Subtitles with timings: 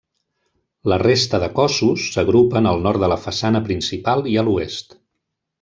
[0.91, 4.99] La resta de cossos s'agrupen al nord de la façana principal i a l'oest.